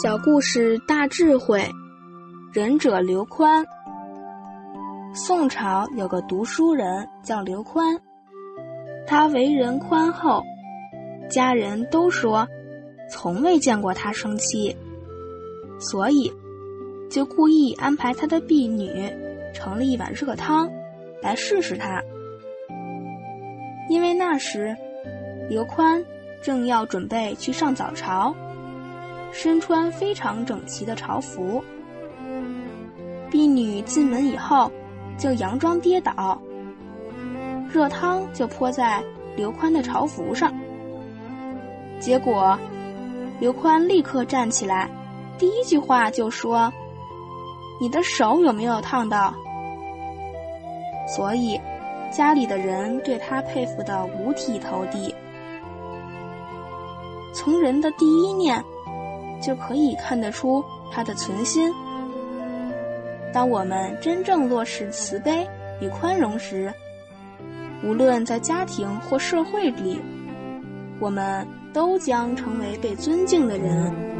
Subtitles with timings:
[0.00, 1.60] 小故事大智慧，
[2.52, 3.66] 仁者刘宽。
[5.12, 8.00] 宋朝有个读书人叫刘宽，
[9.08, 10.40] 他为人宽厚，
[11.28, 12.46] 家人都说
[13.10, 14.76] 从未见过他生气，
[15.80, 16.32] 所以
[17.10, 18.88] 就故意安排他的婢女
[19.52, 20.70] 盛了一碗热汤
[21.20, 22.00] 来试试他。
[23.90, 24.76] 因为那时
[25.48, 26.00] 刘宽
[26.40, 28.32] 正要准备去上早朝。
[29.30, 31.62] 身穿非常整齐的朝服，
[33.30, 34.70] 婢女进门以后
[35.16, 36.40] 就佯装跌倒，
[37.70, 39.02] 热汤就泼在
[39.36, 40.52] 刘宽的朝服上。
[42.00, 42.58] 结果，
[43.38, 44.88] 刘宽立刻站起来，
[45.38, 46.72] 第一句话就说
[47.80, 49.32] ：“你的手有没有烫到？”
[51.06, 51.60] 所以，
[52.10, 55.14] 家里的人对他佩服的五体投地。
[57.32, 58.64] 从人的第一念。
[59.40, 61.72] 就可以看得出他的存心。
[63.32, 65.46] 当我们真正落实慈悲
[65.80, 66.72] 与宽容时，
[67.84, 70.00] 无论在家庭或社会里，
[70.98, 74.17] 我们都将成为被尊敬的人。